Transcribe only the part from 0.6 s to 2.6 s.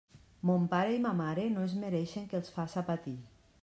pare i ma mare no es mereixen que els